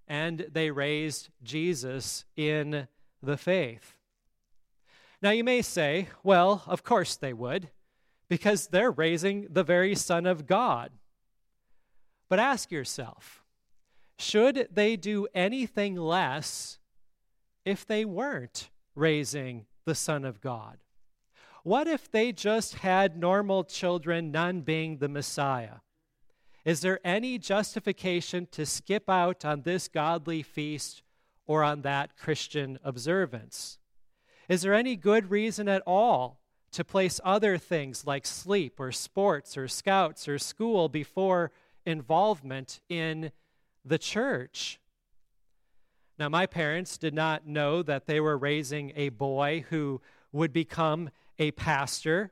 And 0.08 0.46
they 0.52 0.70
raised 0.72 1.30
Jesus 1.42 2.26
in 2.36 2.90
the 3.24 3.38
faith. 3.38 3.96
Now, 5.22 5.30
you 5.30 5.46
may 5.46 5.62
say, 5.62 6.10
well, 6.22 6.64
of 6.68 6.84
course 6.84 7.16
they 7.16 7.32
would, 7.32 7.70
because 8.28 8.68
they're 8.68 8.92
raising 8.92 9.48
the 9.50 9.64
very 9.64 9.96
Son 9.96 10.26
of 10.26 10.48
God. 10.48 10.92
But 12.28 12.40
ask 12.40 12.72
yourself 12.72 13.44
should 14.18 14.68
they 14.72 14.96
do 14.96 15.28
anything 15.34 15.96
less 15.96 16.78
if 17.66 17.86
they 17.86 18.06
weren't 18.06 18.70
raising 18.96 19.66
the 19.86 19.96
Son 19.96 20.26
of 20.26 20.42
God? 20.42 20.78
What 21.64 21.88
if 21.88 22.10
they 22.10 22.32
just 22.32 22.76
had 22.76 23.18
normal 23.18 23.64
children, 23.64 24.32
none 24.32 24.62
being 24.62 24.98
the 24.98 25.10
Messiah? 25.10 25.78
Is 26.66 26.82
there 26.82 27.00
any 27.04 27.38
justification 27.38 28.48
to 28.52 28.66
skip 28.66 29.10
out 29.10 29.46
on 29.46 29.62
this 29.62 29.88
godly 29.88 30.44
feast 30.44 31.04
or 31.48 31.64
on 31.64 31.82
that 31.82 32.18
Christian 32.18 32.80
observance? 32.84 33.80
Is 34.48 34.62
there 34.62 34.74
any 34.74 34.96
good 34.96 35.32
reason 35.32 35.68
at 35.68 35.84
all 35.86 36.42
to 36.72 36.84
place 36.84 37.20
other 37.24 37.58
things 37.58 38.06
like 38.06 38.26
sleep 38.26 38.80
or 38.80 38.92
sports 38.92 39.58
or 39.58 39.68
scouts 39.68 40.28
or 40.28 40.40
school 40.40 40.88
before 40.88 41.52
involvement 41.86 42.80
in 42.90 43.32
the 43.84 43.98
church. 43.98 44.80
Now, 46.18 46.30
my 46.30 46.46
parents 46.46 46.98
did 46.98 47.14
not 47.14 47.48
know 47.48 47.82
that 47.84 48.06
they 48.06 48.20
were 48.20 48.38
raising 48.38 48.94
a 48.96 49.10
boy 49.10 49.66
who 49.70 50.02
would 50.32 50.54
become 50.54 51.10
a 51.42 51.50
pastor. 51.52 52.32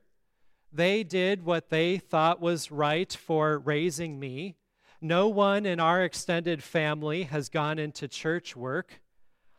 They 0.72 1.04
did 1.04 1.44
what 1.44 1.70
they 1.70 1.98
thought 1.98 2.39
was 2.39 2.72
right 2.72 3.12
for 3.12 3.58
raising 3.58 4.20
me. 4.20 4.56
No 5.01 5.28
one 5.28 5.66
in 5.66 5.80
our 5.80 6.04
extended 6.04 6.62
family 6.62 7.24
has 7.24 7.50
gone 7.50 7.80
into 7.80 8.08
church 8.08 8.56
work. 8.56 9.01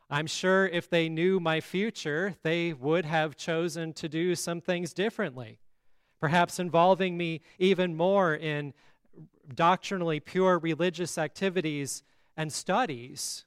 I'm 0.08 0.28
sure 0.28 0.68
if 0.68 0.88
they 0.88 1.08
knew 1.08 1.40
my 1.40 1.60
future, 1.60 2.36
they 2.44 2.72
would 2.72 3.04
have 3.04 3.36
chosen 3.36 3.92
to 3.94 4.08
do 4.08 4.36
some 4.36 4.60
things 4.60 4.92
differently, 4.92 5.58
perhaps 6.20 6.60
involving 6.60 7.16
me 7.16 7.40
even 7.58 7.96
more 7.96 8.36
in 8.36 8.72
doctrinally 9.52 10.20
pure 10.20 10.60
religious 10.60 11.18
activities 11.18 12.04
and 12.36 12.52
studies. 12.52 13.44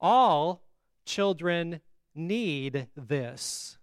All 0.00 0.64
children 1.04 1.82
need 2.16 2.88
this. 2.96 3.77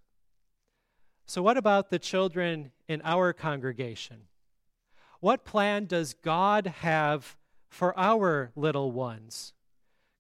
So, 1.28 1.42
what 1.42 1.58
about 1.58 1.90
the 1.90 2.00
children 2.00 2.72
in 2.88 3.02
our 3.04 3.34
congregation? 3.34 4.28
What 5.22 5.44
plan 5.44 5.86
does 5.86 6.14
God 6.14 6.68
have 6.82 7.36
for 7.68 7.98
our 7.98 8.52
little 8.56 8.92
ones? 8.92 9.54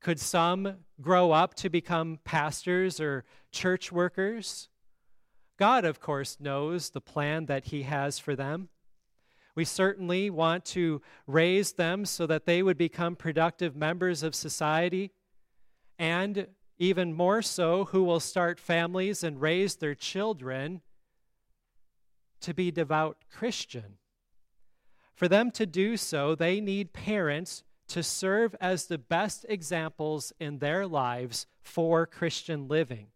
Could 0.01 0.19
some 0.19 0.77
grow 0.99 1.31
up 1.31 1.53
to 1.55 1.69
become 1.69 2.19
pastors 2.23 2.99
or 2.99 3.23
church 3.51 3.91
workers? 3.91 4.69
God, 5.57 5.85
of 5.85 5.99
course, 5.99 6.37
knows 6.39 6.89
the 6.89 7.01
plan 7.01 7.45
that 7.45 7.65
He 7.65 7.83
has 7.83 8.17
for 8.17 8.35
them. 8.35 8.69
We 9.53 9.63
certainly 9.63 10.31
want 10.31 10.65
to 10.65 11.01
raise 11.27 11.73
them 11.73 12.05
so 12.05 12.25
that 12.25 12.45
they 12.45 12.63
would 12.63 12.77
become 12.77 13.15
productive 13.15 13.75
members 13.75 14.23
of 14.23 14.33
society, 14.33 15.11
and 15.99 16.47
even 16.77 17.13
more 17.13 17.41
so, 17.41 17.85
who 17.85 18.03
will 18.03 18.19
start 18.19 18.59
families 18.59 19.23
and 19.23 19.39
raise 19.39 19.75
their 19.75 19.95
children 19.95 20.81
to 22.45 22.53
be 22.53 22.71
devout 22.71 23.17
Christian. 23.31 23.97
For 25.13 25.27
them 25.27 25.51
to 25.51 25.65
do 25.65 25.97
so, 25.97 26.35
they 26.35 26.61
need 26.61 26.93
parents 26.93 27.63
to 27.87 28.01
serve 28.01 28.55
as 28.61 28.85
the 28.85 28.97
best 28.97 29.45
examples 29.49 30.33
in 30.39 30.59
their 30.59 30.87
lives 30.87 31.47
for 31.61 32.05
Christian 32.05 32.67
living. 32.67 33.07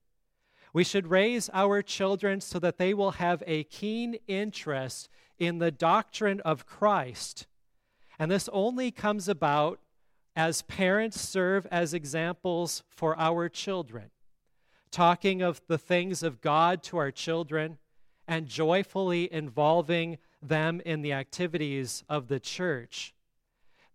We 0.73 0.83
should 0.83 1.07
raise 1.07 1.49
our 1.53 1.81
children 1.81 2.41
so 2.41 2.59
that 2.59 2.77
they 2.77 2.93
will 2.93 3.11
have 3.11 3.43
a 3.45 3.63
keen 3.65 4.17
interest 4.27 5.09
in 5.37 5.57
the 5.57 5.71
doctrine 5.71 6.39
of 6.41 6.65
Christ. 6.65 7.47
And 8.17 8.29
this 8.29 8.49
only 8.51 8.91
comes 8.91 9.27
about 9.27 9.79
as 10.35 10.61
parents 10.63 11.19
serve 11.19 11.65
as 11.71 11.93
examples 11.93 12.83
for 12.89 13.17
our 13.19 13.49
children. 13.49 14.11
talking 14.91 15.41
of 15.41 15.61
the 15.67 15.77
things 15.77 16.23
of 16.23 16.41
God 16.41 16.81
to 16.83 16.97
our 16.97 17.11
children, 17.11 17.77
and 18.29 18.47
joyfully 18.47 19.27
involving 19.33 20.19
them 20.41 20.79
in 20.85 21.01
the 21.01 21.11
activities 21.11 22.03
of 22.07 22.27
the 22.27 22.39
church. 22.39 23.15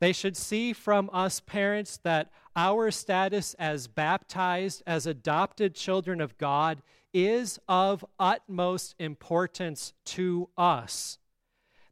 They 0.00 0.12
should 0.12 0.37
see 0.37 0.73
from 0.73 1.09
us 1.12 1.38
parents 1.38 1.99
that 2.03 2.33
our 2.57 2.91
status 2.91 3.55
as 3.55 3.87
baptized, 3.87 4.83
as 4.87 5.07
adopted 5.07 5.76
children 5.76 6.21
of 6.21 6.37
God, 6.37 6.83
is 7.12 7.61
of 7.69 8.05
utmost 8.19 8.97
importance 8.99 9.93
to 10.07 10.50
us. 10.59 11.19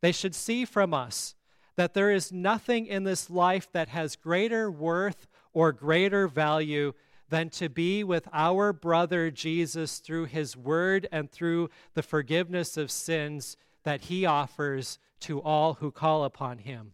They 0.00 0.12
should 0.12 0.34
see 0.34 0.64
from 0.64 0.92
us 0.92 1.36
that 1.76 1.94
there 1.94 2.10
is 2.10 2.32
nothing 2.32 2.86
in 2.86 3.04
this 3.04 3.30
life 3.30 3.70
that 3.72 3.88
has 3.88 4.16
greater 4.16 4.68
worth 4.68 5.28
or 5.52 5.70
greater 5.72 6.26
value 6.26 6.92
than 7.32 7.48
to 7.48 7.70
be 7.70 8.04
with 8.04 8.28
our 8.30 8.74
brother 8.74 9.30
Jesus 9.30 10.00
through 10.00 10.26
his 10.26 10.54
word 10.54 11.08
and 11.10 11.32
through 11.32 11.70
the 11.94 12.02
forgiveness 12.02 12.76
of 12.76 12.90
sins 12.90 13.56
that 13.84 14.02
he 14.02 14.26
offers 14.26 14.98
to 15.20 15.40
all 15.40 15.74
who 15.74 15.90
call 15.90 16.24
upon 16.24 16.58
him. 16.58 16.92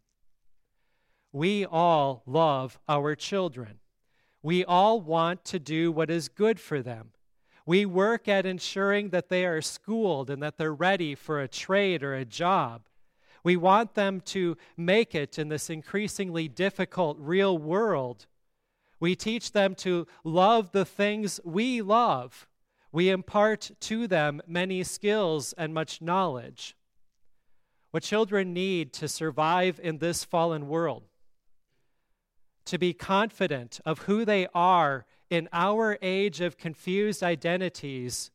We 1.32 1.66
all 1.66 2.22
love 2.24 2.78
our 2.88 3.16
children. 3.16 3.80
We 4.40 4.64
all 4.64 5.00
want 5.00 5.44
to 5.46 5.58
do 5.58 5.90
what 5.90 6.08
is 6.08 6.28
good 6.28 6.60
for 6.60 6.82
them. 6.82 7.10
We 7.66 7.84
work 7.84 8.28
at 8.28 8.46
ensuring 8.46 9.08
that 9.08 9.30
they 9.30 9.44
are 9.44 9.60
schooled 9.60 10.30
and 10.30 10.40
that 10.40 10.56
they're 10.56 10.72
ready 10.72 11.16
for 11.16 11.40
a 11.40 11.48
trade 11.48 12.04
or 12.04 12.14
a 12.14 12.24
job. 12.24 12.82
We 13.42 13.56
want 13.56 13.94
them 13.94 14.20
to 14.26 14.56
make 14.76 15.16
it 15.16 15.36
in 15.36 15.48
this 15.48 15.68
increasingly 15.68 16.46
difficult 16.46 17.16
real 17.18 17.58
world. 17.58 18.26
We 19.00 19.14
teach 19.14 19.52
them 19.52 19.74
to 19.76 20.06
love 20.24 20.72
the 20.72 20.84
things 20.84 21.40
we 21.44 21.82
love. 21.82 22.46
We 22.90 23.10
impart 23.10 23.70
to 23.80 24.06
them 24.06 24.40
many 24.46 24.82
skills 24.82 25.52
and 25.56 25.72
much 25.72 26.00
knowledge. 26.00 26.76
What 27.90 28.02
children 28.02 28.52
need 28.52 28.92
to 28.94 29.08
survive 29.08 29.80
in 29.82 29.98
this 29.98 30.24
fallen 30.24 30.68
world 30.68 31.04
to 32.68 32.78
be 32.78 32.92
confident 32.92 33.80
of 33.86 34.00
who 34.00 34.26
they 34.26 34.46
are 34.54 35.06
in 35.30 35.48
our 35.54 35.96
age 36.02 36.42
of 36.42 36.58
confused 36.58 37.22
identities 37.22 38.30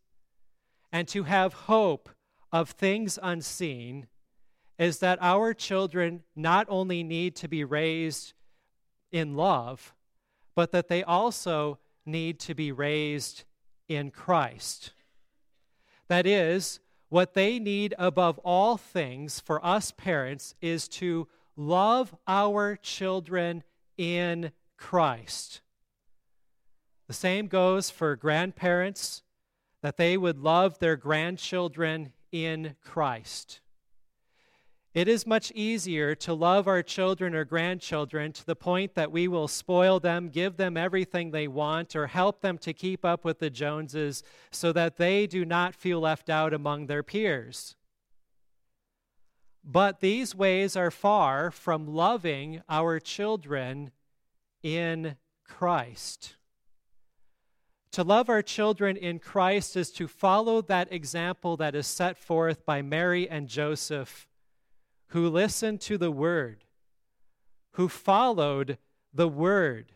and 0.92 1.08
to 1.08 1.24
have 1.24 1.54
hope 1.54 2.10
of 2.52 2.72
things 2.72 3.20
unseen 3.22 4.08
is 4.80 5.00
that 5.00 5.20
our 5.22 5.54
children 5.54 6.24
not 6.36 6.66
only 6.68 7.04
need 7.04 7.36
to 7.36 7.48
be 7.48 7.64
raised 7.64 8.34
in 9.12 9.36
love, 9.36 9.94
but 10.56 10.72
that 10.72 10.88
they 10.88 11.04
also 11.04 11.80
need 12.06 12.40
to 12.40 12.54
be 12.54 12.72
raised 12.72 13.44
in 13.88 14.12
Christ. 14.12 14.92
That 16.08 16.28
is, 16.28 16.80
what 17.10 17.34
they 17.34 17.60
need 17.60 17.94
above 17.98 18.40
all 18.40 18.76
things 18.78 19.40
for 19.40 19.64
us 19.66 19.92
parents 19.92 20.56
is 20.62 20.88
to 20.88 21.28
love 21.56 22.16
our 22.28 22.76
children 22.76 23.64
in 23.98 24.52
Christ. 24.78 25.62
The 27.08 27.14
same 27.14 27.48
goes 27.48 27.90
for 27.90 28.16
grandparents, 28.16 29.22
that 29.82 29.98
they 29.98 30.18
would 30.18 30.40
love 30.40 30.80
their 30.80 30.96
grandchildren 30.96 32.14
in 32.32 32.76
Christ. 32.84 33.60
It 34.94 35.08
is 35.08 35.26
much 35.26 35.52
easier 35.56 36.14
to 36.16 36.36
love 36.36 36.68
our 36.68 36.84
children 36.84 37.34
or 37.34 37.46
grandchildren 37.46 38.32
to 38.34 38.46
the 38.46 38.56
point 38.56 38.94
that 38.94 39.12
we 39.12 39.28
will 39.28 39.48
spoil 39.48 40.00
them, 40.00 40.30
give 40.30 40.58
them 40.58 40.78
everything 40.78 41.32
they 41.32 41.48
want, 41.48 41.96
or 41.96 42.06
help 42.08 42.42
them 42.42 42.60
to 42.60 42.74
keep 42.74 43.04
up 43.04 43.26
with 43.26 43.40
the 43.40 43.50
Joneses 43.50 44.22
so 44.52 44.72
that 44.72 44.98
they 44.98 45.26
do 45.26 45.46
not 45.46 45.74
feel 45.74 46.00
left 46.00 46.30
out 46.30 46.54
among 46.54 46.86
their 46.86 47.02
peers. 47.02 47.76
But 49.64 50.00
these 50.00 50.36
ways 50.36 50.76
are 50.76 50.92
far 50.92 51.50
from 51.50 51.88
loving 51.88 52.62
our 52.70 53.00
children 53.00 53.92
in 54.62 55.16
Christ. 55.44 56.36
To 57.94 58.04
love 58.04 58.30
our 58.30 58.42
children 58.44 58.96
in 58.96 59.18
Christ 59.18 59.76
is 59.76 59.90
to 59.92 60.08
follow 60.08 60.62
that 60.62 60.92
example 60.92 61.58
that 61.58 61.74
is 61.74 61.88
set 61.88 62.18
forth 62.18 62.64
by 62.64 62.84
Mary 62.84 63.28
and 63.28 63.48
Joseph, 63.48 64.28
who 65.14 65.30
listened 65.30 65.80
to 65.80 65.96
the 65.96 66.10
word, 66.10 66.64
who 67.74 67.88
followed 67.88 68.80
the 69.14 69.28
word, 69.28 69.92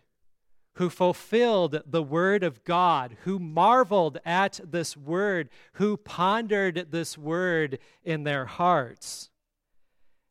who 0.74 0.92
fulfilled 0.92 1.82
the 1.88 2.04
word 2.04 2.44
of 2.44 2.64
God, 2.64 3.18
who 3.24 3.40
marveled 3.40 4.20
at 4.24 4.60
this 4.64 4.96
word, 4.96 5.50
who 5.74 5.98
pondered 5.98 6.92
this 6.92 7.18
word 7.18 7.80
in 8.04 8.26
their 8.26 8.46
hearts. 8.46 9.32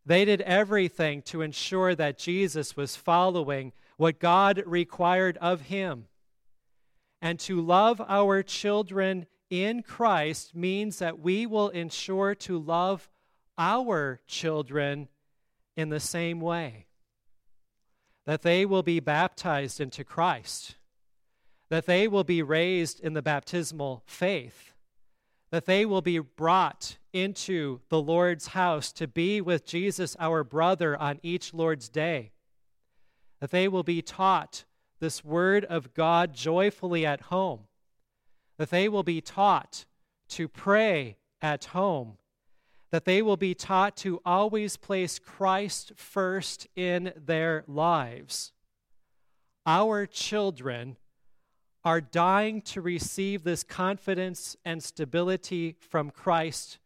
They 0.05 0.25
did 0.25 0.41
everything 0.43 1.21
to 1.23 1.43
ensure 1.43 1.97
that 1.97 2.17
Jesus 2.17 2.77
was 2.77 2.95
following 2.95 3.73
what 3.97 4.21
God 4.21 4.63
required 4.67 5.37
of 5.39 5.63
him. 5.63 6.07
And 7.21 7.41
to 7.41 7.61
love 7.61 8.01
our 8.07 8.45
children 8.45 9.27
in 9.51 9.83
Christ 9.83 10.55
means 10.55 11.01
that 11.01 11.19
we 11.19 11.45
will 11.45 11.71
ensure 11.71 12.37
to 12.37 12.57
love 12.57 13.09
our 13.59 14.21
children 14.27 15.09
in 15.77 15.89
the 15.91 16.01
same 16.01 16.41
way. 16.41 16.87
That 18.25 18.43
they 18.43 18.67
will 18.67 18.83
be 18.83 19.01
baptized 19.01 19.81
into 19.81 20.05
Christ, 20.05 20.77
that 21.69 21.87
they 21.87 22.09
will 22.09 22.25
be 22.25 22.43
raised 22.43 23.01
in 23.01 23.13
the 23.13 23.23
baptismal 23.23 24.03
faith, 24.07 24.73
that 25.51 25.67
they 25.67 25.87
will 25.87 26.03
be 26.03 26.19
brought 26.19 26.99
into 27.13 27.81
the 27.89 28.01
Lord's 28.01 28.49
house 28.49 28.93
to 28.93 29.07
be 29.07 29.41
with 29.41 29.65
Jesus, 29.65 30.17
our 30.19 30.45
brother, 30.45 31.01
on 31.01 31.21
each 31.23 31.55
Lord's 31.55 31.89
day. 31.89 32.33
That 33.41 33.51
they 33.51 33.69
will 33.69 33.83
be 33.83 34.03
taught 34.03 34.65
this 34.99 35.25
word 35.25 35.65
of 35.65 35.95
God 35.95 36.35
joyfully 36.35 37.07
at 37.07 37.23
home. 37.23 37.61
That 38.59 38.71
they 38.71 38.89
will 38.89 39.03
be 39.03 39.21
taught 39.21 39.85
to 40.31 40.49
pray 40.49 41.19
at 41.41 41.67
home. 41.67 42.17
That 42.91 43.05
they 43.05 43.21
will 43.21 43.37
be 43.37 43.55
taught 43.55 43.97
to 43.99 44.21
always 44.25 44.77
place 44.77 45.19
Christ 45.19 45.93
first 45.97 46.69
in 46.77 47.13
their 47.17 47.65
lives. 47.67 48.53
Our 49.67 50.07
children 50.07 50.97
are 51.85 52.01
dying 52.01 52.63
to 52.63 52.81
receive 52.81 53.45
this 53.45 53.63
confidence 53.63 54.57
and 54.65 54.83
stability 54.83 55.77
from 55.81 56.11
Christ 56.11 56.79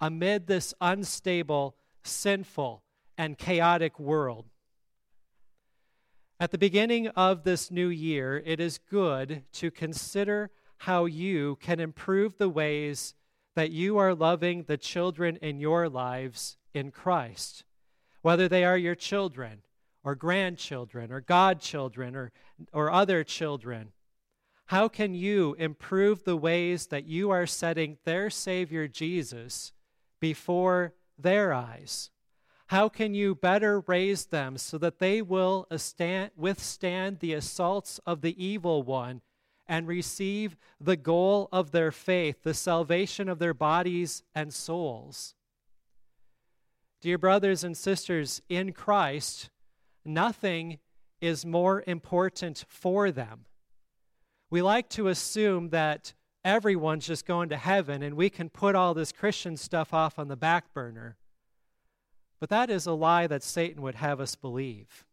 amid 0.00 0.46
this 0.46 0.72
unstable, 0.80 1.76
sinful, 2.02 2.82
and 3.18 3.36
chaotic 3.36 3.98
world. 3.98 4.46
At 6.40 6.52
the 6.52 6.58
beginning 6.58 7.08
of 7.08 7.44
this 7.44 7.70
new 7.70 7.88
year, 7.88 8.42
it 8.46 8.60
is 8.60 8.78
good 8.78 9.42
to 9.52 9.70
consider 9.70 10.50
how 10.78 11.04
you 11.04 11.58
can 11.60 11.78
improve 11.78 12.38
the 12.38 12.48
ways 12.48 13.14
that 13.54 13.70
you 13.70 13.98
are 13.98 14.14
loving 14.14 14.64
the 14.64 14.76
children 14.76 15.36
in 15.36 15.58
your 15.60 15.88
lives 15.88 16.56
in 16.72 16.90
Christ, 16.90 17.64
whether 18.22 18.48
they 18.48 18.64
are 18.64 18.78
your 18.78 18.94
children 18.94 19.62
or 20.04 20.14
grandchildren 20.14 21.12
or 21.12 21.20
godchildren 21.20 22.16
or, 22.16 22.32
or 22.72 22.90
other 22.90 23.24
children. 23.24 23.92
How 24.66 24.88
can 24.88 25.14
you 25.14 25.54
improve 25.58 26.24
the 26.24 26.36
ways 26.36 26.86
that 26.86 27.04
you 27.04 27.30
are 27.30 27.46
setting 27.46 27.98
their 28.04 28.30
Savior 28.30 28.86
Jesus 28.86 29.72
before 30.20 30.94
their 31.18 31.52
eyes? 31.52 32.10
How 32.68 32.88
can 32.88 33.14
you 33.14 33.34
better 33.34 33.80
raise 33.80 34.26
them 34.26 34.56
so 34.56 34.78
that 34.78 35.00
they 35.00 35.22
will 35.22 35.66
withstand 36.36 37.18
the 37.18 37.32
assaults 37.32 37.98
of 38.06 38.20
the 38.20 38.44
evil 38.44 38.84
one 38.84 39.22
and 39.70 39.88
receive 39.88 40.54
the 40.78 40.96
goal 40.96 41.48
of 41.50 41.70
their 41.70 41.90
faith, 41.90 42.42
the 42.42 42.52
salvation 42.52 43.26
of 43.26 43.38
their 43.38 43.54
bodies 43.54 44.22
and 44.34 44.52
souls? 44.52 45.34
Dear 47.00 47.16
brothers 47.16 47.64
and 47.64 47.74
sisters 47.74 48.42
in 48.50 48.72
Christ, 48.72 49.48
nothing 50.04 50.78
is 51.22 51.46
more 51.46 51.82
important 51.86 52.66
for 52.68 53.10
them 53.10 53.46
we 54.50 54.62
like 54.62 54.88
to 54.90 55.08
assume 55.08 55.70
that 55.70 56.12
everyone's 56.44 57.06
just 57.06 57.24
going 57.24 57.48
to 57.50 57.56
heaven 57.56 58.02
and 58.02 58.16
we 58.16 58.28
can 58.28 58.50
put 58.50 58.74
all 58.74 58.94
this 58.94 59.12
Christian 59.12 59.56
stuff 59.56 59.94
off 59.94 60.18
on 60.18 60.28
the 60.28 60.36
back 60.36 60.74
burner. 60.74 61.16
But 62.40 62.48
that 62.48 62.68
is 62.68 62.86
a 62.86 62.92
lie 62.92 63.26
that 63.28 63.42
Satan 63.42 63.80
would 63.82 63.96
have 63.96 64.20
us 64.20 64.34
believe. 64.34 65.06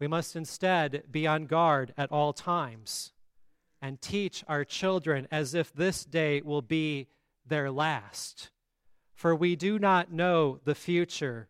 We 0.00 0.06
must 0.06 0.36
instead 0.36 1.04
be 1.10 1.26
on 1.26 1.46
guard 1.46 1.92
at 1.96 2.10
all 2.10 2.32
times 2.32 3.12
and 3.86 4.02
teach 4.02 4.42
our 4.48 4.64
children 4.64 5.28
as 5.30 5.54
if 5.54 5.72
this 5.72 6.04
day 6.04 6.40
will 6.40 6.62
be 6.62 7.06
their 7.46 7.70
last. 7.70 8.50
For 9.14 9.34
we 9.34 9.54
do 9.54 9.78
not 9.78 10.12
know 10.12 10.58
the 10.64 10.74
future. 10.74 11.48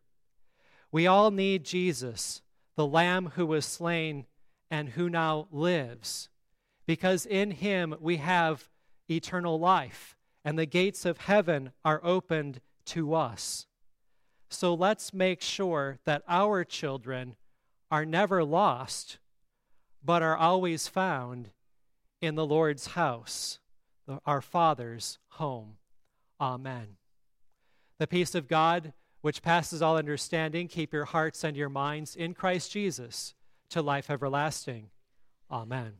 We 0.92 1.07
all 1.07 1.31
need 1.31 1.64
Jesus, 1.64 2.42
the 2.77 2.87
Lamb 2.87 3.33
who 3.37 3.46
was 3.46 3.64
slain 3.64 4.27
and 4.70 4.90
who 4.90 5.09
now 5.09 5.49
lives 5.51 6.29
because 6.87 7.27
in 7.27 7.51
him 7.51 7.94
we 8.01 8.18
have 8.18 8.68
eternal 9.11 9.59
life, 9.59 10.16
and 10.44 10.59
the 10.59 10.66
gates 10.66 11.05
of 11.05 11.18
heaven 11.18 11.72
are 11.85 12.01
opened 12.05 12.61
to 12.85 13.14
us. 13.14 13.66
So 14.49 14.72
let's 14.75 15.12
make 15.12 15.42
sure 15.42 15.99
that 16.05 16.22
our 16.29 16.64
children 16.64 17.35
are 17.90 18.05
never 18.05 18.44
lost, 18.44 19.18
but 20.05 20.22
are 20.22 20.37
always 20.37 20.87
found 20.87 21.51
in 22.20 22.35
the 22.35 22.46
Lord's 22.46 22.88
house, 22.88 23.59
our 24.24 24.40
Father's 24.40 25.18
home. 25.31 25.76
Amen. 26.40 26.96
The 27.98 28.07
peace 28.07 28.35
of 28.35 28.48
God, 28.48 28.92
which 29.20 29.42
passes 29.42 29.83
all 29.83 29.96
understanding, 29.96 30.68
keep 30.68 30.92
your 30.92 31.07
hearts 31.07 31.44
and 31.44 31.57
your 31.57 31.68
minds 31.68 32.14
in 32.14 32.35
Christ 32.35 32.72
Jesus 32.72 33.35
to 33.70 33.83
life 33.83 34.11
everlasting. 34.11 34.90
Amen. 35.50 35.94